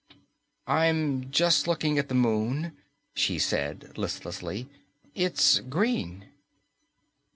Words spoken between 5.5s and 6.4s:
green."